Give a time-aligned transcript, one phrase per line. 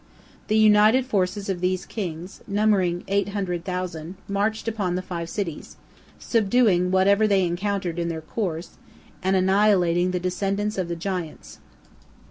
[0.47, 5.77] The united forces of these kings, numbering eight hundred thousand, marched upon the five cities,
[6.17, 8.79] subduing whatever they encountered in their course,
[9.21, 11.59] and annihilating the descendants of the giants.